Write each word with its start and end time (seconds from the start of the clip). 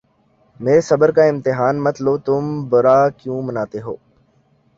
میرے 0.59 0.81
صبر 0.81 1.09
کا 1.15 1.23
امتحان 1.23 1.75
مت 1.83 1.95
لو 2.01 2.13
تم 2.25 2.43
برا 2.69 2.99
کیوں 3.19 3.41
مناتے 3.41 3.79
ہو 3.81 3.95